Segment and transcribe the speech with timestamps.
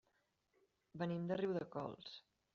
[1.03, 2.19] Venim de Riudecols.